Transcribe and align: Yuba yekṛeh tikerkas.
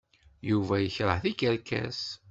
Yuba 0.49 0.75
yekṛeh 0.79 1.19
tikerkas. 1.23 2.01